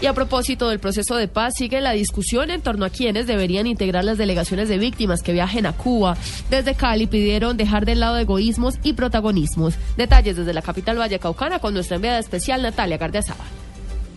[0.00, 3.66] Y a propósito del proceso de paz, sigue la discusión en torno a quienes deberían
[3.66, 6.16] integrar las delegaciones de víctimas que viajen a Cuba.
[6.50, 9.74] Desde Cali pidieron dejar de lado egoísmos y protagonismos.
[9.96, 13.53] Detalles desde la capital vallecaucana con nuestra enviada especial Natalia Gardiazabal.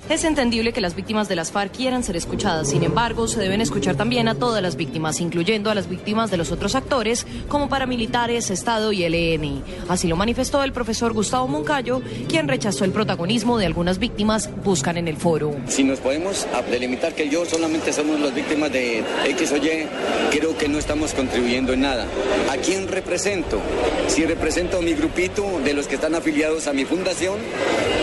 [0.10, 3.60] Es entendible que las víctimas de las FARC quieran ser escuchadas, sin embargo, se deben
[3.60, 7.68] escuchar también a todas las víctimas, incluyendo a las víctimas de los otros actores, como
[7.68, 9.64] paramilitares, Estado y ELN.
[9.90, 14.96] Así lo manifestó el profesor Gustavo Moncayo, quien rechazó el protagonismo de algunas víctimas buscan
[14.96, 15.54] en el foro.
[15.68, 19.88] Si nos podemos delimitar que yo solamente somos las víctimas de X o Y,
[20.32, 22.06] creo que no estamos contribuyendo en nada.
[22.50, 23.60] ¿A quién represento?
[24.08, 27.40] Si represento a mi grupito de los que están afiliados a mi fundación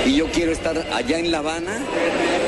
[0.05, 1.78] y yo quiero estar allá en La Habana,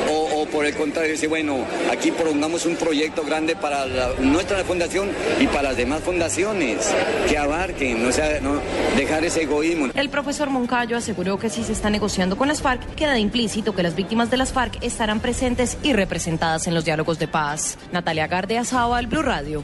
[0.09, 3.85] o, por el contrario, dice, bueno, aquí prolongamos un proyecto grande para
[4.19, 6.93] nuestra fundación y para las demás fundaciones
[7.27, 8.61] que abarquen, o sea, no,
[8.95, 9.87] dejar ese egoísmo.
[9.93, 13.83] El profesor Moncayo aseguró que si se está negociando con las FARC, queda implícito que
[13.83, 17.77] las víctimas de las FARC estarán presentes y representadas en los diálogos de paz.
[17.91, 19.63] Natalia Gardea Sábal, Blue Radio.